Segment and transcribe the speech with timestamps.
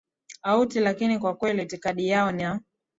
[0.41, 2.61] auti lakini kwa kweli itikadi yao na